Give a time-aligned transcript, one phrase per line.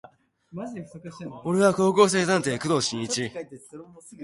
[1.43, 3.29] 俺は高校生探偵工藤新一